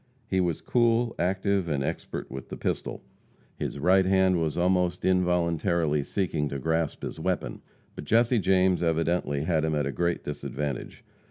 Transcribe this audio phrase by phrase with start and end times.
[0.25, 3.03] He was cool, active and expert with the pistol;
[3.59, 7.61] his right hand was almost involuntarily seeking to grasp his weapon.
[7.93, 11.03] But Jesse James evidently had him at a great disadvantage.